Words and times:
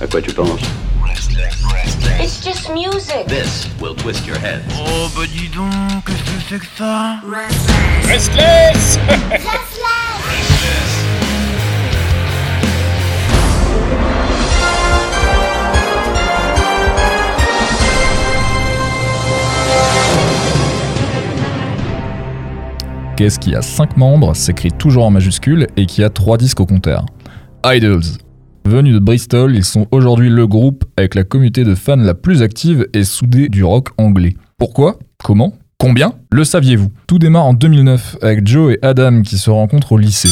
À 0.00 0.06
quoi 0.06 0.20
tu 0.20 0.32
penses 0.32 0.60
It's 2.20 2.42
just 2.44 2.70
music. 2.70 3.26
This 3.26 3.68
will 3.80 3.94
twist 3.94 4.26
your 4.26 4.36
head. 4.36 4.62
Oh 4.76 5.08
bah 5.16 5.22
dis 5.26 5.48
donc, 5.48 6.04
qu'est-ce 6.06 6.22
que 6.22 6.40
c'est 6.48 6.58
que 6.58 6.66
ça 6.76 7.20
Restless 8.08 8.98
Qu'est-ce 23.16 23.38
qui 23.38 23.54
a 23.54 23.62
5 23.62 23.96
membres, 23.96 24.34
s'écrit 24.34 24.72
toujours 24.72 25.04
en 25.04 25.10
majuscule 25.10 25.68
et 25.76 25.86
qui 25.86 26.02
a 26.02 26.10
3 26.10 26.36
disques 26.36 26.58
au 26.58 26.66
compteur? 26.66 27.06
Idols. 27.64 28.02
Venus 28.66 28.94
de 28.94 28.98
Bristol, 28.98 29.54
ils 29.54 29.64
sont 29.64 29.86
aujourd'hui 29.90 30.30
le 30.30 30.46
groupe 30.46 30.84
avec 30.96 31.14
la 31.14 31.22
communauté 31.22 31.64
de 31.64 31.74
fans 31.74 31.96
la 31.96 32.14
plus 32.14 32.40
active 32.40 32.88
et 32.94 33.04
soudée 33.04 33.50
du 33.50 33.62
rock 33.62 33.90
anglais. 33.98 34.36
Pourquoi? 34.56 34.98
Comment? 35.22 35.52
Combien? 35.78 36.14
Le 36.32 36.44
saviez-vous? 36.44 36.90
Tout 37.06 37.18
démarre 37.18 37.44
en 37.44 37.52
2009 37.52 38.16
avec 38.22 38.46
Joe 38.46 38.72
et 38.72 38.78
Adam 38.80 39.20
qui 39.20 39.36
se 39.36 39.50
rencontrent 39.50 39.92
au 39.92 39.98
lycée. 39.98 40.30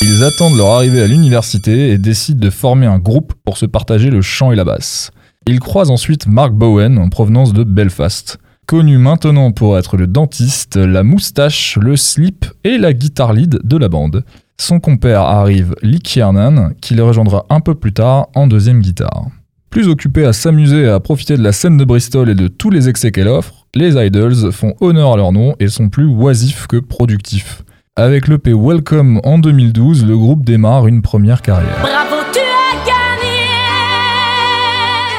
Ils 0.00 0.24
attendent 0.24 0.56
leur 0.56 0.68
arrivée 0.68 1.02
à 1.02 1.06
l'université 1.06 1.90
et 1.90 1.98
décident 1.98 2.40
de 2.40 2.48
former 2.48 2.86
un 2.86 2.98
groupe 2.98 3.34
pour 3.44 3.58
se 3.58 3.66
partager 3.66 4.08
le 4.08 4.22
chant 4.22 4.50
et 4.50 4.56
la 4.56 4.64
basse. 4.64 5.10
Ils 5.46 5.60
croisent 5.60 5.90
ensuite 5.90 6.26
Mark 6.26 6.54
Bowen 6.54 6.96
en 6.96 7.10
provenance 7.10 7.52
de 7.52 7.64
Belfast. 7.64 8.38
Connu 8.64 8.96
maintenant 8.96 9.52
pour 9.52 9.76
être 9.76 9.98
le 9.98 10.06
dentiste, 10.06 10.76
la 10.76 11.02
moustache, 11.02 11.76
le 11.78 11.96
slip 11.96 12.46
et 12.64 12.78
la 12.78 12.94
guitare 12.94 13.34
lead 13.34 13.58
de 13.62 13.76
la 13.76 13.90
bande. 13.90 14.24
Son 14.60 14.78
compère 14.78 15.22
arrive 15.22 15.74
Lee 15.80 16.00
Kiernan, 16.00 16.74
qui 16.82 16.94
les 16.94 17.00
rejoindra 17.00 17.46
un 17.48 17.60
peu 17.60 17.74
plus 17.74 17.94
tard 17.94 18.28
en 18.34 18.46
deuxième 18.46 18.80
guitare. 18.80 19.28
Plus 19.70 19.88
occupés 19.88 20.26
à 20.26 20.34
s'amuser 20.34 20.82
et 20.82 20.88
à 20.88 21.00
profiter 21.00 21.38
de 21.38 21.42
la 21.42 21.52
scène 21.52 21.78
de 21.78 21.84
Bristol 21.86 22.28
et 22.28 22.34
de 22.34 22.46
tous 22.46 22.68
les 22.68 22.86
excès 22.86 23.10
qu'elle 23.10 23.28
offre, 23.28 23.66
les 23.74 23.94
Idols 23.96 24.52
font 24.52 24.74
honneur 24.82 25.14
à 25.14 25.16
leur 25.16 25.32
nom 25.32 25.54
et 25.60 25.68
sont 25.68 25.88
plus 25.88 26.04
oisifs 26.04 26.66
que 26.66 26.76
productifs. 26.76 27.62
Avec 27.96 28.28
l'EP 28.28 28.52
Welcome 28.52 29.22
en 29.24 29.38
2012, 29.38 30.04
le 30.04 30.18
groupe 30.18 30.44
démarre 30.44 30.86
une 30.86 31.00
première 31.00 31.40
carrière. 31.40 31.78
Bravo, 31.80 32.16
tu 32.30 32.40
as 32.40 32.86
gagné. 32.86 33.38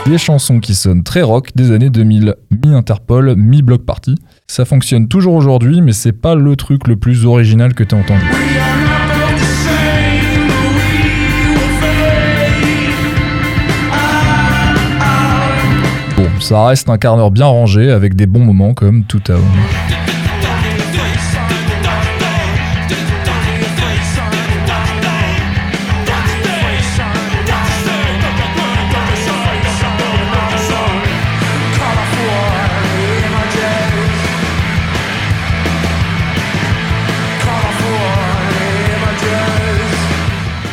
Des 0.06 0.19
chansons 0.19 0.59
qui 0.59 0.75
sonnent 0.75 1.03
très 1.03 1.23
rock 1.23 1.50
des 1.56 1.72
années 1.72 1.89
2000, 1.89 2.36
mi-Interpol, 2.52 3.36
mi-Block 3.36 3.86
Party. 3.86 4.17
Ça 4.45 4.66
fonctionne 4.66 5.08
toujours 5.08 5.34
aujourd'hui, 5.34 5.81
mais 5.81 5.94
c'est 5.94 6.12
pas 6.12 6.36
le 6.36 6.56
truc 6.56 6.88
le 6.88 6.95
plus 6.95 7.25
original 7.25 7.73
que 7.73 7.84
t'aies 7.84 7.95
entendu. 7.95 8.22
Ça 16.52 16.66
reste 16.66 16.89
un 16.89 16.97
quart 16.97 17.16
d'heure 17.16 17.31
bien 17.31 17.45
rangé 17.45 17.89
avec 17.91 18.13
des 18.13 18.25
bons 18.25 18.44
moments 18.44 18.73
comme 18.73 19.05
Two 19.05 19.21
Town. 19.21 19.41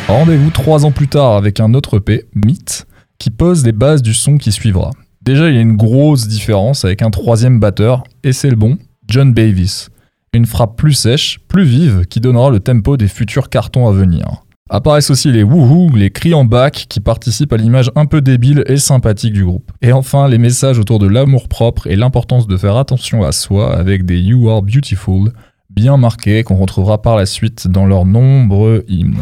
Rendez-vous 0.09 0.49
trois 0.49 0.85
ans 0.85 0.91
plus 0.91 1.07
tard 1.07 1.37
avec 1.37 1.61
un 1.61 1.73
autre 1.73 1.99
EP, 1.99 2.25
Myth, 2.35 2.85
qui 3.17 3.29
pose 3.29 3.63
les 3.63 3.71
bases 3.71 4.01
du 4.01 4.13
son 4.13 4.37
qui 4.37 4.51
suivra. 4.51 4.91
Déjà, 5.29 5.47
il 5.47 5.53
y 5.53 5.59
a 5.59 5.61
une 5.61 5.77
grosse 5.77 6.27
différence 6.27 6.85
avec 6.85 7.03
un 7.03 7.11
troisième 7.11 7.59
batteur, 7.59 8.03
et 8.23 8.33
c'est 8.33 8.49
le 8.49 8.55
bon, 8.55 8.79
John 9.07 9.31
Davis. 9.31 9.91
Une 10.33 10.47
frappe 10.47 10.75
plus 10.75 10.93
sèche, 10.93 11.37
plus 11.47 11.65
vive, 11.65 12.07
qui 12.09 12.19
donnera 12.19 12.49
le 12.49 12.59
tempo 12.59 12.97
des 12.97 13.07
futurs 13.07 13.49
cartons 13.49 13.87
à 13.87 13.91
venir. 13.91 14.43
Apparaissent 14.71 15.11
aussi 15.11 15.31
les 15.31 15.43
wouhou, 15.43 15.95
les 15.95 16.09
cris 16.09 16.33
en 16.33 16.45
bac 16.45 16.87
qui 16.89 16.99
participent 16.99 17.53
à 17.53 17.57
l'image 17.57 17.91
un 17.95 18.07
peu 18.07 18.21
débile 18.21 18.63
et 18.65 18.77
sympathique 18.77 19.33
du 19.33 19.45
groupe. 19.45 19.71
Et 19.83 19.91
enfin, 19.91 20.27
les 20.27 20.39
messages 20.39 20.79
autour 20.79 20.97
de 20.97 21.05
l'amour 21.05 21.47
propre 21.47 21.85
et 21.85 21.95
l'importance 21.95 22.47
de 22.47 22.57
faire 22.57 22.77
attention 22.77 23.23
à 23.23 23.31
soi 23.31 23.77
avec 23.77 24.05
des 24.05 24.19
You 24.19 24.49
Are 24.49 24.63
Beautiful 24.63 25.31
bien 25.69 25.97
marqués 25.97 26.41
qu'on 26.41 26.55
retrouvera 26.55 27.03
par 27.03 27.15
la 27.15 27.27
suite 27.27 27.67
dans 27.67 27.85
leurs 27.85 28.05
nombreux 28.05 28.83
hymnes. 28.87 29.19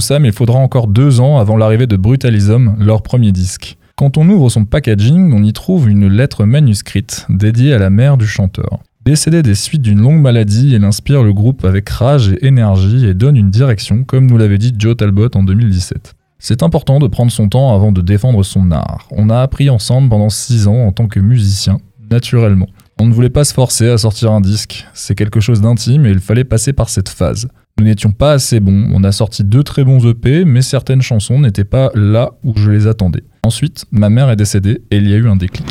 Ça, 0.00 0.18
mais 0.18 0.28
il 0.28 0.34
faudra 0.34 0.58
encore 0.58 0.86
deux 0.86 1.20
ans 1.20 1.38
avant 1.38 1.56
l'arrivée 1.56 1.86
de 1.86 1.96
Brutalism, 1.96 2.74
leur 2.78 3.02
premier 3.02 3.32
disque. 3.32 3.76
Quand 3.96 4.16
on 4.16 4.28
ouvre 4.28 4.48
son 4.48 4.64
packaging, 4.64 5.32
on 5.32 5.42
y 5.42 5.52
trouve 5.52 5.88
une 5.88 6.06
lettre 6.06 6.44
manuscrite 6.44 7.26
dédiée 7.28 7.74
à 7.74 7.78
la 7.78 7.90
mère 7.90 8.16
du 8.16 8.26
chanteur. 8.26 8.78
Décédée 9.04 9.42
des 9.42 9.54
suites 9.54 9.82
d'une 9.82 10.00
longue 10.00 10.20
maladie, 10.20 10.74
elle 10.74 10.84
inspire 10.84 11.22
le 11.22 11.32
groupe 11.32 11.64
avec 11.64 11.88
rage 11.88 12.28
et 12.28 12.46
énergie 12.46 13.06
et 13.06 13.14
donne 13.14 13.36
une 13.36 13.50
direction, 13.50 14.04
comme 14.04 14.26
nous 14.26 14.36
l'avait 14.36 14.58
dit 14.58 14.74
Joe 14.76 14.96
Talbot 14.96 15.30
en 15.34 15.42
2017. 15.42 16.14
C'est 16.38 16.62
important 16.62 17.00
de 17.00 17.08
prendre 17.08 17.32
son 17.32 17.48
temps 17.48 17.74
avant 17.74 17.90
de 17.90 18.00
défendre 18.00 18.44
son 18.44 18.70
art. 18.70 19.08
On 19.10 19.30
a 19.30 19.40
appris 19.40 19.70
ensemble 19.70 20.08
pendant 20.08 20.28
6 20.28 20.68
ans 20.68 20.86
en 20.86 20.92
tant 20.92 21.08
que 21.08 21.18
musicien, 21.18 21.78
naturellement. 22.10 22.68
On 23.00 23.06
ne 23.06 23.12
voulait 23.12 23.30
pas 23.30 23.44
se 23.44 23.54
forcer 23.54 23.88
à 23.88 23.96
sortir 23.96 24.32
un 24.32 24.40
disque, 24.40 24.84
c'est 24.92 25.14
quelque 25.14 25.38
chose 25.38 25.60
d'intime 25.60 26.04
et 26.04 26.10
il 26.10 26.18
fallait 26.18 26.42
passer 26.42 26.72
par 26.72 26.88
cette 26.88 27.08
phase. 27.08 27.46
Nous 27.78 27.84
n'étions 27.84 28.10
pas 28.10 28.32
assez 28.32 28.58
bons, 28.58 28.90
on 28.92 29.04
a 29.04 29.12
sorti 29.12 29.44
deux 29.44 29.62
très 29.62 29.84
bons 29.84 30.04
EP, 30.04 30.44
mais 30.44 30.62
certaines 30.62 31.00
chansons 31.00 31.38
n'étaient 31.38 31.62
pas 31.62 31.90
là 31.94 32.32
où 32.42 32.54
je 32.56 32.72
les 32.72 32.88
attendais. 32.88 33.22
Ensuite, 33.44 33.84
ma 33.92 34.10
mère 34.10 34.30
est 34.30 34.36
décédée 34.36 34.82
et 34.90 34.96
il 34.96 35.08
y 35.08 35.14
a 35.14 35.16
eu 35.16 35.28
un 35.28 35.36
déclic. 35.36 35.64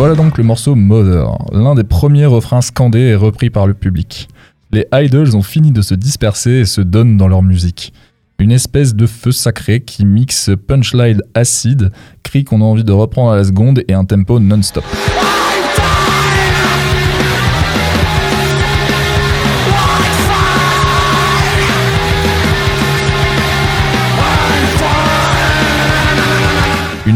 Voilà 0.00 0.14
donc 0.14 0.38
le 0.38 0.44
morceau 0.44 0.76
Mother, 0.76 1.36
l'un 1.52 1.74
des 1.74 1.84
premiers 1.84 2.24
refrains 2.24 2.62
scandés 2.62 3.00
et 3.00 3.14
repris 3.14 3.50
par 3.50 3.66
le 3.66 3.74
public. 3.74 4.30
Les 4.72 4.86
idols 4.94 5.36
ont 5.36 5.42
fini 5.42 5.72
de 5.72 5.82
se 5.82 5.92
disperser 5.92 6.52
et 6.52 6.64
se 6.64 6.80
donnent 6.80 7.18
dans 7.18 7.28
leur 7.28 7.42
musique. 7.42 7.92
Une 8.38 8.50
espèce 8.50 8.94
de 8.94 9.06
feu 9.06 9.30
sacré 9.30 9.82
qui 9.82 10.06
mixe 10.06 10.52
punchline 10.66 11.20
acide, 11.34 11.92
cris 12.22 12.44
qu'on 12.44 12.62
a 12.62 12.64
envie 12.64 12.82
de 12.82 12.92
reprendre 12.92 13.32
à 13.32 13.36
la 13.36 13.44
seconde 13.44 13.82
et 13.88 13.92
un 13.92 14.06
tempo 14.06 14.40
non-stop. 14.40 14.84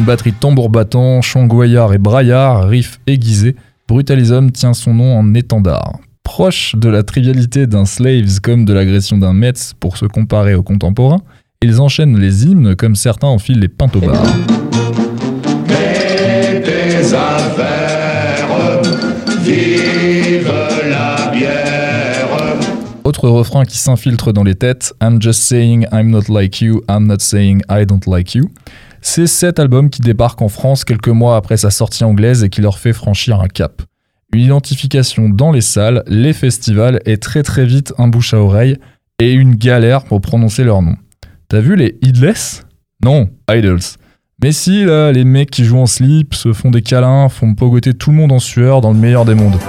Une 0.05 0.09
batterie 0.09 0.35
tambour 0.35 0.69
battant, 0.69 1.23
chant 1.23 1.47
goyard 1.47 1.95
et 1.95 1.99
braillard, 1.99 2.69
riff 2.69 3.01
aiguisé, 3.07 3.57
Brutalism 3.89 4.51
tient 4.51 4.75
son 4.75 4.93
nom 4.93 5.19
en 5.19 5.33
étendard. 5.33 5.99
Proche 6.23 6.77
de 6.77 6.91
la 6.91 7.03
trivialité 7.03 7.67
d'un 7.67 7.87
Slaves 7.87 8.41
comme 8.43 8.67
de 8.67 8.75
l'agression 8.75 9.17
d'un 9.17 9.33
Metz 9.33 9.73
pour 9.81 9.97
se 9.97 10.05
comparer 10.05 10.55
aux 10.55 10.63
contemporains, 10.63 11.23
ils 11.63 11.81
enchaînent 11.81 12.19
les 12.19 12.45
hymnes 12.45 12.77
comme 12.77 12.97
certains 12.97 13.29
enfilent 13.29 13.61
les 13.61 13.69
pintes 13.69 13.97
au 13.97 14.01
bar. 14.01 14.23
des 15.67 17.15
un 17.15 17.49
verre, 17.57 18.83
vive 19.43 20.53
la 20.91 21.31
bière. 21.33 22.29
Autre 23.05 23.31
refrain 23.31 23.65
qui 23.65 23.79
s'infiltre 23.79 24.35
dans 24.35 24.45
les 24.45 24.55
têtes, 24.55 24.93
I'm 25.03 25.23
just 25.23 25.45
saying 25.45 25.87
I'm 25.93 26.11
not 26.11 26.29
like 26.29 26.61
you, 26.61 26.83
I'm 26.91 27.07
not 27.07 27.21
saying 27.21 27.63
I 27.71 27.87
don't 27.87 28.07
like 28.07 28.35
you. 28.35 28.51
C'est 29.07 29.27
cet 29.27 29.61
album 29.61 29.91
qui 29.91 30.01
débarque 30.01 30.41
en 30.41 30.49
France 30.49 30.83
quelques 30.83 31.09
mois 31.09 31.37
après 31.37 31.59
sa 31.59 31.71
sortie 31.71 32.05
anglaise 32.05 32.43
et 32.43 32.49
qui 32.49 32.63
leur 32.63 32.79
fait 32.79 32.95
franchir 32.95 33.39
un 33.39 33.49
cap. 33.49 33.83
Une 34.33 34.41
identification 34.41 35.29
dans 35.29 35.53
les 35.53 35.61
salles, 35.61 36.03
les 36.07 36.33
festivals 36.33 37.01
et 37.05 37.19
très 37.19 37.43
très 37.43 37.67
vite 37.67 37.93
un 37.99 38.09
bouche 38.09 38.33
à 38.33 38.39
oreille 38.39 38.79
et 39.21 39.33
une 39.33 39.57
galère 39.57 40.05
pour 40.05 40.23
prononcer 40.23 40.65
leur 40.65 40.81
nom. 40.81 40.97
T'as 41.49 41.61
vu 41.61 41.77
les 41.77 41.99
Idless 42.01 42.67
Non, 43.05 43.29
Idols. 43.49 43.83
Mais 44.43 44.53
si, 44.53 44.87
là, 44.87 45.13
les 45.13 45.25
mecs 45.25 45.51
qui 45.51 45.67
jouent 45.67 45.79
en 45.79 45.87
slip, 45.87 46.35
se 46.35 46.55
font 46.55 46.71
des 46.71 46.83
câlins, 46.83 47.29
font 47.29 47.55
pogoter 47.55 47.93
tout 47.93 48.11
le 48.11 48.17
monde 48.17 48.33
en 48.33 48.41
sueur 48.41 48.81
dans 48.81 48.93
le 48.95 48.99
meilleur 48.99 49.27
des 49.27 49.35
mondes. 49.35 49.61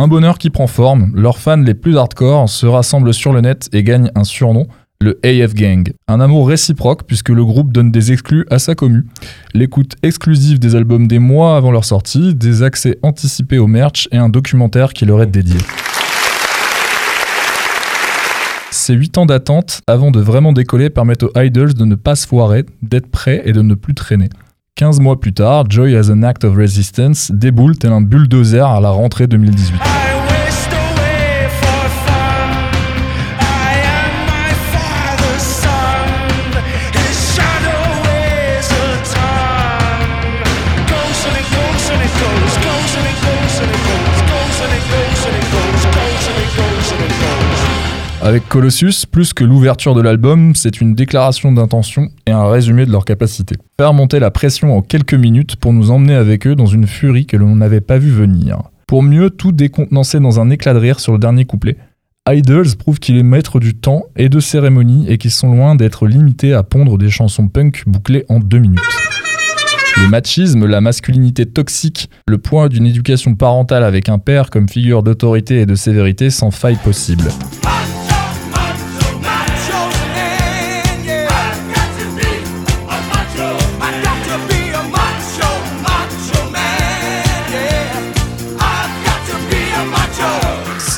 Un 0.00 0.06
bonheur 0.06 0.38
qui 0.38 0.48
prend 0.48 0.68
forme, 0.68 1.10
leurs 1.16 1.38
fans 1.38 1.56
les 1.56 1.74
plus 1.74 1.98
hardcore 1.98 2.48
se 2.48 2.66
rassemblent 2.66 3.12
sur 3.12 3.32
le 3.32 3.40
net 3.40 3.68
et 3.72 3.82
gagnent 3.82 4.12
un 4.14 4.22
surnom, 4.22 4.68
le 5.00 5.18
AF 5.24 5.54
Gang. 5.54 5.92
Un 6.06 6.20
amour 6.20 6.46
réciproque 6.46 7.02
puisque 7.02 7.30
le 7.30 7.44
groupe 7.44 7.72
donne 7.72 7.90
des 7.90 8.12
exclus 8.12 8.46
à 8.48 8.60
sa 8.60 8.76
commu. 8.76 9.06
L'écoute 9.54 9.96
exclusive 10.04 10.60
des 10.60 10.76
albums 10.76 11.08
des 11.08 11.18
mois 11.18 11.56
avant 11.56 11.72
leur 11.72 11.84
sortie, 11.84 12.36
des 12.36 12.62
accès 12.62 12.96
anticipés 13.02 13.58
au 13.58 13.66
merch 13.66 14.08
et 14.12 14.18
un 14.18 14.28
documentaire 14.28 14.92
qui 14.92 15.04
leur 15.04 15.20
est 15.20 15.26
dédié. 15.26 15.58
Ces 18.70 18.94
8 18.94 19.18
ans 19.18 19.26
d'attente 19.26 19.80
avant 19.88 20.12
de 20.12 20.20
vraiment 20.20 20.52
décoller 20.52 20.90
permettent 20.90 21.24
aux 21.24 21.32
Idols 21.34 21.74
de 21.74 21.84
ne 21.84 21.96
pas 21.96 22.14
se 22.14 22.28
foirer, 22.28 22.64
d'être 22.82 23.10
prêts 23.10 23.42
et 23.44 23.52
de 23.52 23.62
ne 23.62 23.74
plus 23.74 23.94
traîner. 23.94 24.28
15 24.78 25.00
mois 25.00 25.18
plus 25.18 25.32
tard, 25.32 25.64
Joy 25.68 25.96
as 25.96 26.08
an 26.08 26.22
Act 26.22 26.44
of 26.44 26.54
Resistance 26.56 27.32
déboule 27.32 27.76
tel 27.76 27.90
un 27.90 28.00
bulldozer 28.00 28.60
à 28.64 28.78
la 28.80 28.90
rentrée 28.90 29.26
2018. 29.26 30.17
Avec 48.28 48.46
Colossus, 48.46 49.06
plus 49.10 49.32
que 49.32 49.42
l'ouverture 49.42 49.94
de 49.94 50.02
l'album, 50.02 50.54
c'est 50.54 50.82
une 50.82 50.94
déclaration 50.94 51.50
d'intention 51.50 52.10
et 52.26 52.30
un 52.30 52.46
résumé 52.46 52.84
de 52.84 52.92
leur 52.92 53.06
capacité. 53.06 53.54
Faire 53.80 53.94
monter 53.94 54.18
la 54.18 54.30
pression 54.30 54.76
en 54.76 54.82
quelques 54.82 55.14
minutes 55.14 55.56
pour 55.56 55.72
nous 55.72 55.90
emmener 55.90 56.14
avec 56.14 56.46
eux 56.46 56.54
dans 56.54 56.66
une 56.66 56.86
furie 56.86 57.24
que 57.24 57.38
l'on 57.38 57.56
n'avait 57.56 57.80
pas 57.80 57.96
vu 57.96 58.10
venir. 58.10 58.58
Pour 58.86 59.02
mieux 59.02 59.30
tout 59.30 59.52
décontenancer 59.52 60.20
dans 60.20 60.40
un 60.40 60.50
éclat 60.50 60.74
de 60.74 60.78
rire 60.78 61.00
sur 61.00 61.12
le 61.12 61.18
dernier 61.18 61.46
couplet, 61.46 61.78
Idols 62.28 62.76
prouve 62.78 62.98
qu'il 62.98 63.16
est 63.16 63.22
maître 63.22 63.60
du 63.60 63.72
temps 63.72 64.04
et 64.14 64.28
de 64.28 64.40
cérémonie 64.40 65.06
et 65.08 65.16
qu'ils 65.16 65.30
sont 65.30 65.50
loin 65.50 65.74
d'être 65.74 66.06
limités 66.06 66.52
à 66.52 66.62
pondre 66.62 66.98
des 66.98 67.08
chansons 67.08 67.48
punk 67.48 67.84
bouclées 67.86 68.26
en 68.28 68.40
deux 68.40 68.58
minutes. 68.58 68.78
Le 69.96 70.06
machisme, 70.06 70.66
la 70.66 70.82
masculinité 70.82 71.46
toxique, 71.46 72.10
le 72.28 72.36
point 72.36 72.68
d'une 72.68 72.84
éducation 72.84 73.34
parentale 73.34 73.84
avec 73.84 74.10
un 74.10 74.18
père 74.18 74.50
comme 74.50 74.68
figure 74.68 75.02
d'autorité 75.02 75.62
et 75.62 75.66
de 75.66 75.74
sévérité 75.74 76.28
sans 76.28 76.50
faille 76.50 76.76
possible. 76.76 77.24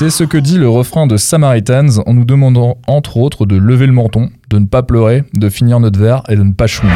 C'est 0.01 0.09
ce 0.09 0.23
que 0.23 0.39
dit 0.39 0.57
le 0.57 0.67
refrain 0.67 1.05
de 1.05 1.15
Samaritans 1.15 1.99
en 2.07 2.15
nous 2.15 2.25
demandant 2.25 2.79
entre 2.87 3.17
autres 3.17 3.45
de 3.45 3.55
lever 3.55 3.85
le 3.85 3.93
menton, 3.93 4.31
de 4.49 4.57
ne 4.57 4.65
pas 4.65 4.81
pleurer, 4.81 5.25
de 5.35 5.47
finir 5.47 5.79
notre 5.79 5.99
verre 5.99 6.23
et 6.27 6.35
de 6.35 6.41
ne 6.41 6.53
pas 6.53 6.65
chouiner. 6.65 6.95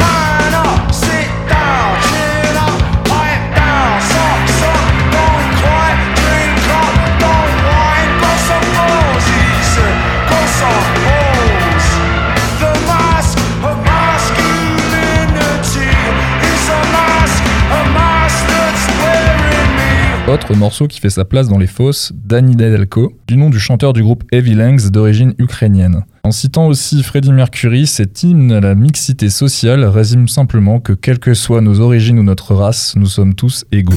Autre 20.28 20.56
morceau 20.56 20.88
qui 20.88 20.98
fait 20.98 21.08
sa 21.08 21.24
place 21.24 21.46
dans 21.46 21.56
les 21.56 21.68
fosses, 21.68 22.12
Danny 22.12 22.56
Nedelko, 22.56 23.12
du 23.28 23.36
nom 23.36 23.48
du 23.48 23.60
chanteur 23.60 23.92
du 23.92 24.02
groupe 24.02 24.24
Heavy 24.32 24.54
Langs 24.54 24.90
d'origine 24.90 25.34
ukrainienne. 25.38 26.02
En 26.24 26.32
citant 26.32 26.66
aussi 26.66 27.04
Freddie 27.04 27.30
Mercury, 27.30 27.86
cet 27.86 28.24
hymne 28.24 28.50
à 28.50 28.60
la 28.60 28.74
mixité 28.74 29.30
sociale 29.30 29.84
résume 29.84 30.26
simplement 30.26 30.80
que 30.80 30.94
quelles 30.94 31.20
que 31.20 31.32
soient 31.32 31.60
nos 31.60 31.78
origines 31.78 32.18
ou 32.18 32.24
notre 32.24 32.56
race, 32.56 32.94
nous 32.96 33.06
sommes 33.06 33.34
tous 33.34 33.66
égaux. 33.70 33.94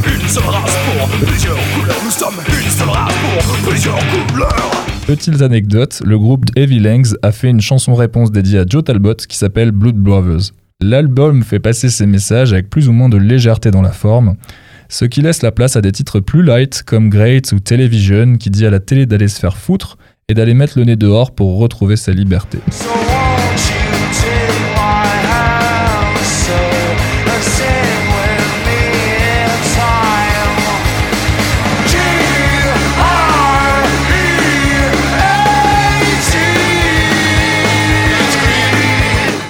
Petite 5.08 5.42
anecdote, 5.42 6.04
le 6.06 6.20
groupe 6.20 6.46
Heavy 6.56 6.80
Langs 6.80 7.16
a 7.24 7.32
fait 7.32 7.50
une 7.50 7.62
chanson 7.62 7.96
réponse 7.96 8.32
dédiée 8.32 8.60
à 8.60 8.66
Joe 8.68 8.84
Talbot 8.84 9.16
qui 9.16 9.36
s'appelle 9.36 9.72
Blood 9.72 9.96
Brothers. 9.96 10.52
L'album 10.80 11.42
fait 11.42 11.60
passer 11.60 11.90
ses 11.90 12.06
messages 12.06 12.54
avec 12.54 12.70
plus 12.70 12.88
ou 12.88 12.92
moins 12.92 13.10
de 13.10 13.18
légèreté 13.18 13.72
dans 13.72 13.82
la 13.82 13.92
forme, 13.92 14.36
ce 14.92 15.06
qui 15.06 15.22
laisse 15.22 15.44
la 15.44 15.52
place 15.52 15.76
à 15.76 15.82
des 15.82 15.92
titres 15.92 16.20
plus 16.20 16.42
light 16.42 16.82
comme 16.84 17.10
Great 17.10 17.52
ou 17.52 17.60
Television 17.60 18.38
qui 18.38 18.50
dit 18.50 18.66
à 18.66 18.72
la 18.72 18.80
télé 18.80 19.06
d'aller 19.06 19.28
se 19.28 19.40
faire 19.40 19.56
foutre 19.56 19.98
et 20.28 20.34
d'aller 20.34 20.56
mettre 20.56 20.80
le 20.80 20.86
nez 20.86 20.96
dehors 20.96 21.32
pour 21.32 21.60
retrouver 21.60 21.96
sa 21.96 22.12
liberté. 22.12 22.58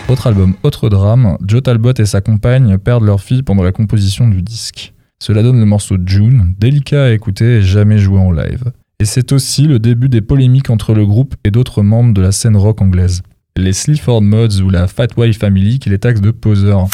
Autre 0.09 0.27
album, 0.27 0.55
autre 0.63 0.89
drame, 0.89 1.37
Joe 1.45 1.63
Talbot 1.63 1.93
et 1.97 2.05
sa 2.05 2.19
compagne 2.19 2.77
perdent 2.77 3.03
leur 3.03 3.21
fille 3.21 3.43
pendant 3.43 3.63
la 3.63 3.71
composition 3.71 4.27
du 4.27 4.41
disque. 4.41 4.91
Cela 5.21 5.43
donne 5.43 5.59
le 5.59 5.65
morceau 5.65 5.97
June, 6.05 6.55
délicat 6.57 7.05
à 7.05 7.11
écouter 7.11 7.57
et 7.57 7.61
jamais 7.61 7.97
joué 7.97 8.17
en 8.17 8.31
live. 8.31 8.71
Et 9.01 9.05
c'est 9.05 9.33
aussi 9.33 9.63
le 9.63 9.77
début 9.77 10.07
des 10.07 10.21
polémiques 10.21 10.69
entre 10.69 10.93
le 10.93 11.05
groupe 11.05 11.35
et 11.43 11.51
d'autres 11.51 11.83
membres 11.83 12.13
de 12.13 12.21
la 12.21 12.31
scène 12.31 12.55
rock 12.55 12.81
anglaise. 12.81 13.21
Les 13.57 13.73
Sleaford 13.73 14.21
Mods 14.21 14.61
ou 14.61 14.69
la 14.69 14.87
Fat 14.87 15.07
Wife 15.17 15.39
Family 15.39 15.79
qui 15.79 15.89
les 15.89 15.99
taxent 15.99 16.21
de 16.21 16.31
poseurs. 16.31 16.87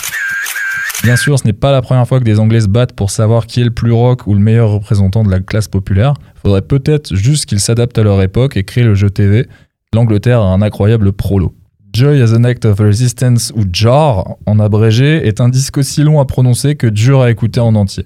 Bien 1.03 1.17
sûr, 1.17 1.37
ce 1.37 1.45
n'est 1.45 1.53
pas 1.53 1.71
la 1.71 1.83
première 1.83 2.07
fois 2.07 2.19
que 2.19 2.23
des 2.23 2.39
Anglais 2.39 2.61
se 2.61 2.67
battent 2.67 2.93
pour 2.93 3.11
savoir 3.11 3.45
qui 3.45 3.61
est 3.61 3.65
le 3.65 3.69
plus 3.69 3.91
rock 3.91 4.25
ou 4.25 4.33
le 4.33 4.39
meilleur 4.39 4.71
représentant 4.71 5.23
de 5.23 5.29
la 5.29 5.39
classe 5.39 5.67
populaire. 5.67 6.15
Faudrait 6.41 6.63
peut-être 6.63 7.15
juste 7.15 7.45
qu'ils 7.45 7.59
s'adaptent 7.59 7.99
à 7.99 8.03
leur 8.03 8.19
époque 8.23 8.57
et 8.57 8.63
créent 8.63 8.83
le 8.83 8.95
jeu 8.95 9.11
TV. 9.11 9.47
L'Angleterre 9.93 10.41
a 10.41 10.51
un 10.51 10.63
incroyable 10.63 11.13
prolo. 11.13 11.53
Joy 11.95 12.21
as 12.21 12.33
an 12.33 12.43
Act 12.43 12.65
of 12.65 12.79
Resistance 12.79 13.53
ou 13.55 13.63
JAR, 13.71 14.35
en 14.45 14.59
abrégé, 14.59 15.25
est 15.25 15.39
un 15.39 15.47
disque 15.47 15.77
aussi 15.77 16.03
long 16.03 16.19
à 16.19 16.25
prononcer 16.25 16.75
que 16.75 16.87
dur 16.87 17.21
à 17.21 17.31
écouter 17.31 17.61
en 17.61 17.73
entier. 17.73 18.03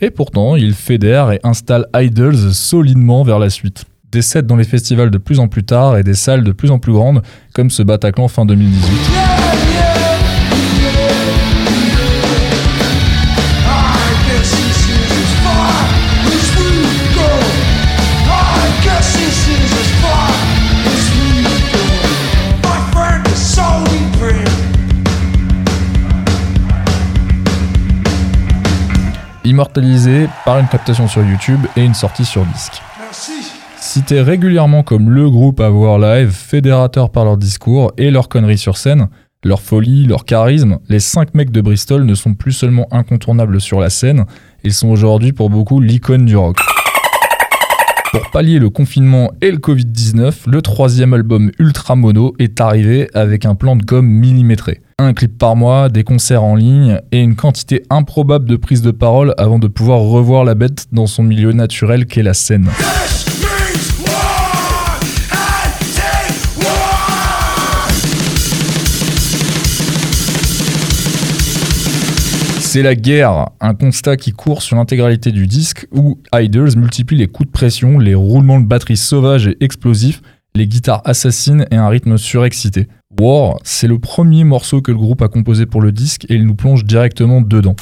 Et 0.00 0.10
pourtant, 0.10 0.54
il 0.54 0.74
fédère 0.74 1.32
et 1.32 1.40
installe 1.42 1.88
Idols 1.92 2.52
solidement 2.52 3.24
vers 3.24 3.40
la 3.40 3.50
suite. 3.50 3.84
Des 4.12 4.22
sets 4.22 4.42
dans 4.42 4.54
les 4.54 4.62
festivals 4.62 5.10
de 5.10 5.18
plus 5.18 5.40
en 5.40 5.48
plus 5.48 5.64
tard 5.64 5.98
et 5.98 6.04
des 6.04 6.14
salles 6.14 6.44
de 6.44 6.52
plus 6.52 6.70
en 6.70 6.78
plus 6.78 6.92
grandes, 6.92 7.20
comme 7.52 7.68
ce 7.68 7.82
Bataclan 7.82 8.28
fin 8.28 8.46
2018. 8.46 8.92
I 8.92 9.75
Immortalisé 29.56 30.28
par 30.44 30.58
une 30.58 30.68
captation 30.68 31.08
sur 31.08 31.24
YouTube 31.24 31.60
et 31.78 31.82
une 31.82 31.94
sortie 31.94 32.26
sur 32.26 32.44
disque. 32.44 32.82
Merci. 33.00 33.32
Cités 33.78 34.20
régulièrement 34.20 34.82
comme 34.82 35.08
le 35.08 35.30
groupe 35.30 35.60
à 35.60 35.70
voir 35.70 35.98
live, 35.98 36.28
fédérateur 36.30 37.08
par 37.08 37.24
leur 37.24 37.38
discours 37.38 37.90
et 37.96 38.10
leur 38.10 38.28
conneries 38.28 38.58
sur 38.58 38.76
scène, 38.76 39.08
leur 39.42 39.62
folie, 39.62 40.04
leur 40.04 40.26
charisme, 40.26 40.78
les 40.90 41.00
5 41.00 41.32
mecs 41.32 41.52
de 41.52 41.62
Bristol 41.62 42.04
ne 42.04 42.14
sont 42.14 42.34
plus 42.34 42.52
seulement 42.52 42.86
incontournables 42.90 43.58
sur 43.58 43.80
la 43.80 43.88
scène, 43.88 44.26
ils 44.62 44.74
sont 44.74 44.88
aujourd'hui 44.88 45.32
pour 45.32 45.48
beaucoup 45.48 45.80
l'icône 45.80 46.26
du 46.26 46.36
rock. 46.36 46.58
Pour 48.12 48.30
pallier 48.32 48.58
le 48.58 48.68
confinement 48.68 49.30
et 49.40 49.50
le 49.50 49.56
Covid-19, 49.56 50.50
le 50.50 50.60
troisième 50.60 51.14
album 51.14 51.50
Ultra 51.58 51.96
Mono 51.96 52.34
est 52.38 52.60
arrivé 52.60 53.08
avec 53.14 53.46
un 53.46 53.54
plan 53.54 53.74
de 53.74 53.86
com 53.86 54.06
millimétré. 54.06 54.82
Un 54.98 55.12
clip 55.12 55.36
par 55.36 55.56
mois, 55.56 55.90
des 55.90 56.04
concerts 56.04 56.42
en 56.42 56.54
ligne 56.54 57.02
et 57.12 57.20
une 57.20 57.36
quantité 57.36 57.82
improbable 57.90 58.48
de 58.48 58.56
prises 58.56 58.80
de 58.80 58.92
parole 58.92 59.34
avant 59.36 59.58
de 59.58 59.68
pouvoir 59.68 60.00
revoir 60.00 60.42
la 60.42 60.54
bête 60.54 60.86
dans 60.90 61.06
son 61.06 61.22
milieu 61.22 61.52
naturel 61.52 62.06
qu'est 62.06 62.22
la 62.22 62.32
scène. 62.32 62.70
C'est 72.60 72.82
la 72.82 72.94
guerre, 72.94 73.50
un 73.60 73.74
constat 73.74 74.16
qui 74.16 74.32
court 74.32 74.62
sur 74.62 74.76
l'intégralité 74.76 75.30
du 75.30 75.46
disque 75.46 75.86
où 75.92 76.18
Idols 76.32 76.74
multiplie 76.74 77.18
les 77.18 77.26
coups 77.26 77.48
de 77.48 77.52
pression, 77.52 77.98
les 77.98 78.14
roulements 78.14 78.60
de 78.60 78.66
batterie 78.66 78.96
sauvages 78.96 79.46
et 79.46 79.58
explosifs, 79.60 80.22
les 80.54 80.66
guitares 80.66 81.02
assassines 81.04 81.66
et 81.70 81.76
un 81.76 81.88
rythme 81.88 82.16
surexcité. 82.16 82.88
War, 83.18 83.58
c'est 83.62 83.86
le 83.86 83.98
premier 83.98 84.44
morceau 84.44 84.82
que 84.82 84.90
le 84.90 84.98
groupe 84.98 85.22
a 85.22 85.28
composé 85.28 85.64
pour 85.64 85.80
le 85.80 85.90
disque 85.90 86.26
et 86.28 86.34
il 86.34 86.44
nous 86.44 86.54
plonge 86.54 86.84
directement 86.84 87.40
dedans. 87.40 87.76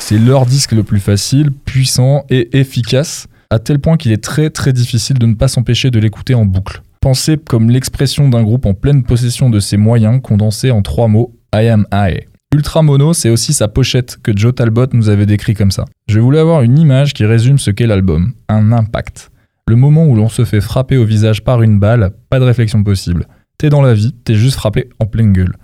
C'est 0.00 0.18
leur 0.18 0.44
disque 0.46 0.72
le 0.72 0.82
plus 0.82 0.98
facile, 0.98 1.52
puissant 1.52 2.24
et 2.28 2.58
efficace, 2.58 3.28
à 3.50 3.58
tel 3.58 3.78
point 3.78 3.96
qu'il 3.96 4.12
est 4.12 4.22
très 4.22 4.50
très 4.50 4.72
difficile 4.72 5.18
de 5.18 5.26
ne 5.26 5.34
pas 5.34 5.46
s'empêcher 5.48 5.90
de 5.90 6.00
l'écouter 6.00 6.34
en 6.34 6.44
boucle. 6.44 6.82
Pensez 7.00 7.36
comme 7.36 7.70
l'expression 7.70 8.28
d'un 8.28 8.42
groupe 8.42 8.66
en 8.66 8.74
pleine 8.74 9.04
possession 9.04 9.50
de 9.50 9.60
ses 9.60 9.76
moyens 9.76 10.20
condensés 10.22 10.70
en 10.70 10.82
trois 10.82 11.08
mots 11.08 11.34
I 11.54 11.68
am 11.68 11.86
I. 11.92 12.20
Ultra 12.52 12.82
Mono, 12.82 13.14
c'est 13.14 13.30
aussi 13.30 13.52
sa 13.52 13.68
pochette 13.68 14.18
que 14.22 14.36
Joe 14.36 14.54
Talbot 14.54 14.86
nous 14.92 15.08
avait 15.08 15.26
décrit 15.26 15.54
comme 15.54 15.70
ça. 15.70 15.84
Je 16.08 16.20
voulais 16.20 16.40
avoir 16.40 16.62
une 16.62 16.78
image 16.78 17.14
qui 17.14 17.24
résume 17.24 17.58
ce 17.58 17.70
qu'est 17.70 17.86
l'album, 17.86 18.34
un 18.48 18.72
impact. 18.72 19.30
Le 19.68 19.76
moment 19.76 20.06
où 20.06 20.16
l'on 20.16 20.28
se 20.28 20.44
fait 20.44 20.60
frapper 20.60 20.96
au 20.96 21.04
visage 21.04 21.44
par 21.44 21.62
une 21.62 21.78
balle, 21.78 22.10
pas 22.28 22.40
de 22.40 22.44
réflexion 22.44 22.82
possible. 22.82 23.26
T'es 23.62 23.70
dans 23.70 23.80
la 23.80 23.94
vie, 23.94 24.12
t'es 24.24 24.34
juste 24.34 24.56
frappé 24.56 24.88
en 24.98 25.06
pleine 25.06 25.32
gueule. 25.32 25.54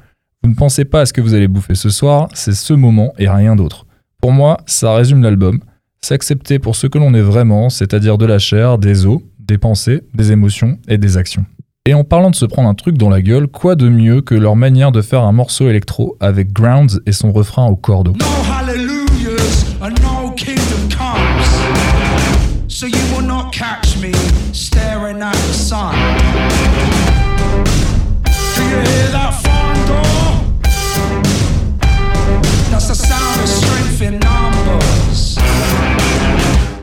Vous 0.45 0.49
ne 0.49 0.55
pensez 0.55 0.85
pas 0.85 1.01
à 1.01 1.07
ce 1.07 1.13
que 1.13 1.21
vous 1.21 1.35
allez 1.35 1.49
bouffer 1.49 1.75
ce 1.75 1.91
soir, 1.91 2.29
c'est 2.33 2.55
ce 2.55 2.73
moment 2.73 3.13
et 3.19 3.29
rien 3.29 3.57
d'autre. 3.57 3.87
Pour 4.23 4.31
moi, 4.31 4.59
ça 4.67 4.95
résume 4.95 5.21
l'album. 5.21 5.59
S'accepter 6.01 6.61
pour 6.61 6.77
ce 6.77 6.87
que 6.87 6.97
l'on 6.97 7.13
est 7.13 7.21
vraiment, 7.21 7.71
c'est-à-dire 7.71 8.17
de 8.17 8.25
la 8.25 8.39
chair, 8.39 8.79
des 8.79 9.05
os, 9.05 9.19
des 9.41 9.59
pensées, 9.59 10.03
des 10.15 10.31
émotions 10.31 10.79
et 10.87 10.97
des 10.97 11.17
actions. 11.17 11.45
Et 11.87 11.95
en 11.95 12.05
parlant 12.05 12.31
de 12.31 12.37
se 12.37 12.45
prendre 12.45 12.69
un 12.69 12.75
truc 12.75 12.97
dans 12.97 13.11
la 13.11 13.21
gueule, 13.21 13.49
quoi 13.49 13.75
de 13.75 13.89
mieux 13.89 14.21
que 14.21 14.37
leur 14.37 14.55
manière 14.55 14.93
de 14.93 15.03
faire 15.03 15.25
un 15.25 15.33
morceau 15.33 15.69
électro 15.69 16.17
avec 16.21 16.53
Grounds 16.53 17.01
et 17.05 17.11
son 17.11 17.33
refrain 17.33 17.67
au 17.67 17.75
cordeau? 17.75 18.13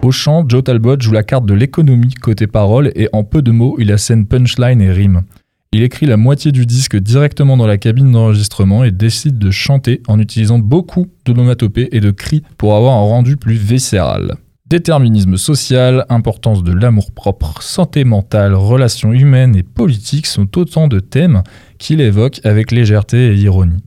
Au 0.05 0.11
chant, 0.11 0.45
Joe 0.47 0.63
Talbot 0.63 0.99
joue 0.99 1.13
la 1.13 1.23
carte 1.23 1.47
de 1.47 1.55
l'économie 1.55 2.13
côté 2.13 2.45
parole 2.45 2.91
et 2.95 3.09
en 3.11 3.23
peu 3.23 3.41
de 3.41 3.49
mots, 3.49 3.75
il 3.79 3.91
assène 3.91 4.27
punchline 4.27 4.79
et 4.79 4.91
rime. 4.91 5.23
Il 5.71 5.81
écrit 5.81 6.05
la 6.05 6.15
moitié 6.15 6.51
du 6.51 6.67
disque 6.67 6.95
directement 6.95 7.57
dans 7.57 7.65
la 7.65 7.79
cabine 7.79 8.11
d'enregistrement 8.11 8.83
et 8.83 8.91
décide 8.91 9.39
de 9.39 9.49
chanter 9.49 10.03
en 10.07 10.19
utilisant 10.19 10.59
beaucoup 10.59 11.07
de 11.25 11.33
nomatopées 11.33 11.89
et 11.91 12.01
de 12.01 12.11
cris 12.11 12.43
pour 12.57 12.75
avoir 12.75 12.93
un 12.93 13.01
rendu 13.01 13.35
plus 13.35 13.55
viscéral. 13.55 14.35
Déterminisme 14.67 15.37
social, 15.37 16.05
importance 16.09 16.63
de 16.63 16.71
l'amour-propre, 16.71 17.61
santé 17.61 18.03
mentale, 18.03 18.53
relations 18.53 19.11
humaines 19.11 19.55
et 19.55 19.63
politiques 19.63 20.27
sont 20.27 20.57
autant 20.57 20.87
de 20.87 20.99
thèmes 20.99 21.43
qu'il 21.85 22.01
évoque 22.01 22.41
avec 22.43 22.71
légèreté 22.71 23.27
et 23.27 23.35
ironie. 23.35 23.83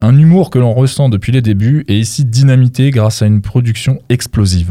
Un 0.00 0.16
humour 0.16 0.48
que 0.48 0.58
l'on 0.58 0.72
ressent 0.72 1.10
depuis 1.10 1.30
les 1.30 1.42
débuts 1.42 1.84
est 1.88 1.98
ici 1.98 2.24
dynamité 2.24 2.90
grâce 2.90 3.20
à 3.20 3.26
une 3.26 3.42
production 3.42 3.98
explosive. 4.08 4.70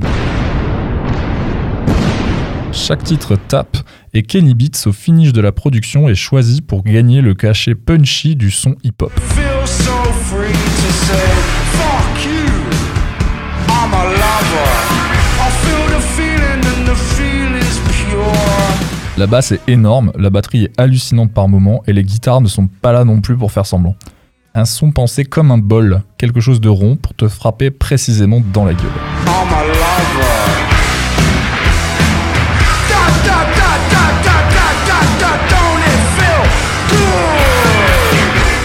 Chaque 2.71 3.03
titre 3.03 3.37
tape 3.47 3.77
et 4.15 4.23
Kenny 4.23 4.55
Beats 4.55 4.87
au 4.87 4.91
finish 4.91 5.33
de 5.33 5.41
la 5.41 5.51
production 5.51 6.09
est 6.09 6.15
choisi 6.15 6.63
pour 6.63 6.83
gagner 6.83 7.21
le 7.21 7.35
cachet 7.35 7.75
punchy 7.75 8.35
du 8.35 8.49
son 8.49 8.75
hip-hop. 8.83 9.13
La 19.15 19.27
basse 19.27 19.51
est 19.51 19.61
énorme, 19.67 20.11
la 20.17 20.31
batterie 20.31 20.63
est 20.63 20.79
hallucinante 20.79 21.31
par 21.31 21.47
moments 21.47 21.83
et 21.85 21.93
les 21.93 22.03
guitares 22.03 22.41
ne 22.41 22.47
sont 22.47 22.65
pas 22.65 22.91
là 22.91 23.05
non 23.05 23.21
plus 23.21 23.37
pour 23.37 23.51
faire 23.51 23.67
semblant. 23.67 23.95
Un 24.55 24.65
son 24.65 24.91
pensé 24.91 25.23
comme 25.23 25.51
un 25.51 25.59
bol, 25.59 26.01
quelque 26.17 26.39
chose 26.39 26.59
de 26.59 26.69
rond 26.69 26.95
pour 26.95 27.13
te 27.13 27.27
frapper 27.27 27.69
précisément 27.69 28.41
dans 28.51 28.65
la 28.65 28.73
gueule. 28.73 28.89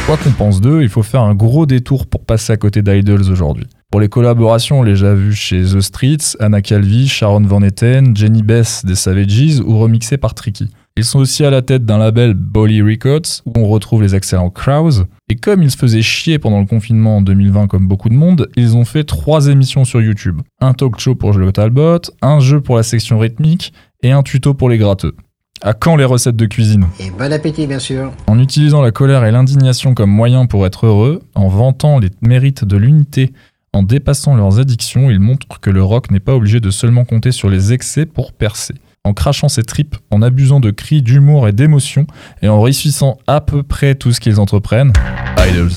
Quoi 0.07 0.17
qu'on 0.17 0.31
pense 0.31 0.62
d'eux, 0.62 0.81
il 0.83 0.88
faut 0.88 1.02
faire 1.02 1.21
un 1.21 1.35
gros 1.35 1.67
détour 1.67 2.07
pour 2.07 2.25
passer 2.25 2.55
à 2.55 2.57
côté 2.57 2.81
d'Idols 2.81 3.31
aujourd'hui. 3.31 3.67
Pour 3.90 4.00
les 4.00 4.11
collaborations, 4.11 4.80
on 4.80 4.83
les 4.83 5.02
a 5.02 5.14
vus 5.14 5.33
chez 5.33 5.62
The 5.62 5.80
Streets, 5.80 6.37
Anna 6.40 6.61
Calvi, 6.61 7.09
Sharon 7.09 7.40
Van 7.40 7.62
Etten, 7.62 8.14
Jenny 8.14 8.42
Bess 8.42 8.85
des 8.85 8.95
Savages 8.95 9.61
ou 9.64 9.78
remixés 9.78 10.18
par 10.18 10.35
Tricky. 10.35 10.68
Ils 10.99 11.07
sont 11.07 11.21
aussi 11.21 11.42
à 11.42 11.49
la 11.49 11.62
tête 11.62 11.87
d'un 11.87 11.97
label 11.97 12.35
Bolly 12.35 12.83
Records 12.83 13.40
où 13.47 13.52
on 13.57 13.66
retrouve 13.66 14.02
les 14.02 14.14
excellents 14.14 14.50
Crows. 14.50 15.04
Et 15.30 15.37
comme 15.37 15.62
ils 15.62 15.71
se 15.71 15.78
faisaient 15.78 16.02
chier 16.02 16.38
pendant 16.38 16.61
le 16.61 16.66
confinement 16.66 17.16
en 17.16 17.23
2020 17.23 17.66
comme 17.66 17.88
beaucoup 17.88 18.11
de 18.11 18.14
monde, 18.14 18.50
ils 18.57 18.76
ont 18.76 18.85
fait 18.85 19.04
trois 19.04 19.47
émissions 19.47 19.87
sur 19.87 20.02
YouTube. 20.02 20.42
Un 20.61 20.75
talk 20.75 21.00
show 21.00 21.14
pour 21.14 21.33
Joe 21.33 21.50
Talbot, 21.50 22.00
un 22.21 22.40
jeu 22.40 22.61
pour 22.61 22.76
la 22.76 22.83
section 22.83 23.18
rythmique 23.18 23.73
et 24.02 24.11
un 24.11 24.23
tuto 24.23 24.52
pour 24.52 24.68
les 24.68 24.76
gratteux. 24.76 25.14
À 25.61 25.73
quand 25.73 25.97
les 25.97 26.04
recettes 26.04 26.37
de 26.37 26.47
cuisine? 26.47 26.87
Et 27.00 27.11
bon 27.11 27.33
appétit, 27.33 27.66
bien 27.66 27.80
sûr. 27.80 28.12
en 28.28 28.38
utilisant 28.38 28.80
la 28.80 28.92
colère 28.92 29.25
et 29.25 29.33
l'indignation 29.33 29.92
comme 29.92 30.11
moyen 30.11 30.47
pour 30.47 30.64
être 30.66 30.87
heureux, 30.87 31.21
en 31.35 31.49
vantant 31.49 31.99
les 31.99 32.11
mérites 32.21 32.64
de 32.64 32.76
l'unité, 32.76 33.33
en 33.72 33.82
dépassant 33.82 34.34
leurs 34.37 34.58
addictions, 34.58 35.10
ils 35.10 35.20
montrent 35.20 35.60
que 35.60 35.70
le 35.70 35.82
rock 35.82 36.10
n'est 36.10 36.20
pas 36.20 36.34
obligé 36.34 36.60
de 36.60 36.70
seulement 36.70 37.04
compter 37.04 37.32
sur 37.32 37.48
les 37.48 37.72
excès 37.72 38.06
pour 38.06 38.32
percer. 38.32 38.75
En 39.04 39.14
crachant 39.14 39.48
ses 39.48 39.62
tripes, 39.62 39.96
en 40.10 40.22
abusant 40.22 40.60
de 40.60 40.70
cris, 40.70 41.02
d'humour 41.02 41.48
et 41.48 41.52
d'émotions, 41.52 42.06
et 42.42 42.48
en 42.48 42.60
réussissant 42.60 43.18
à 43.26 43.40
peu 43.40 43.62
près 43.62 43.94
tout 43.94 44.12
ce 44.12 44.20
qu'ils 44.20 44.40
entreprennent, 44.40 44.92
Idols. 45.38 45.72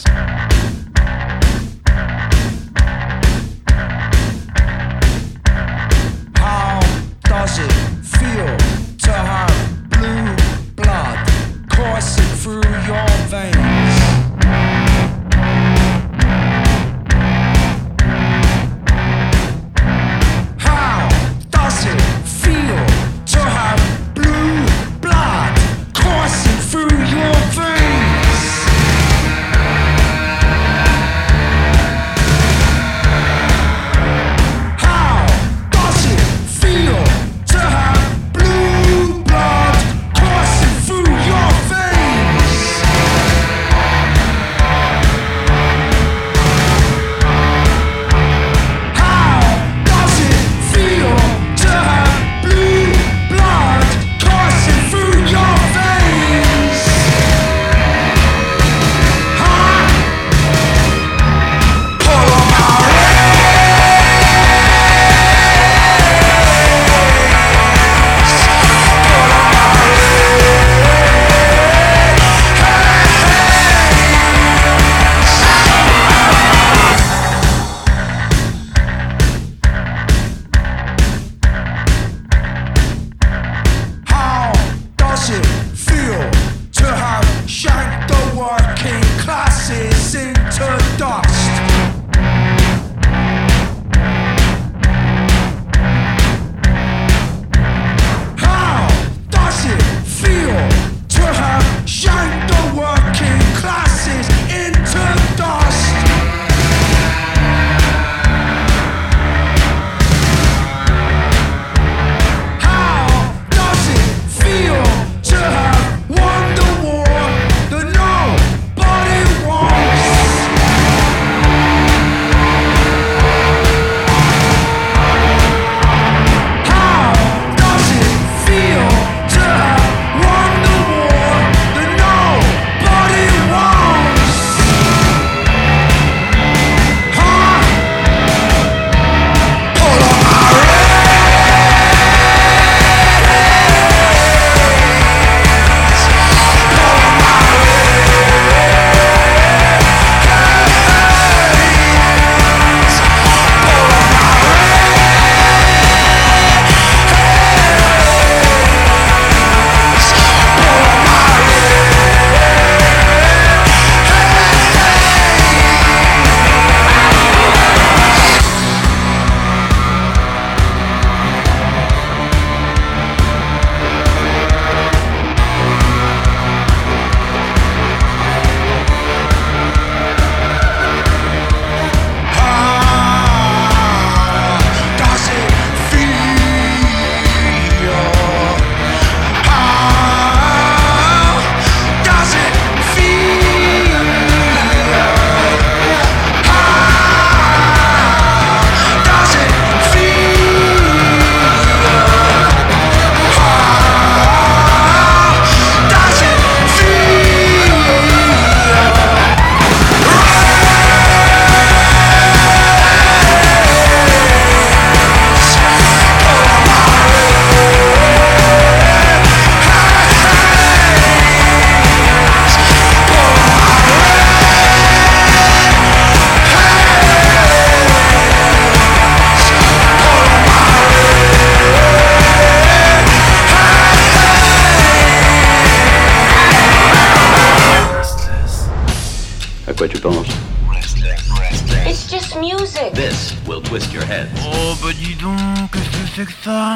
Oh 246.46 246.71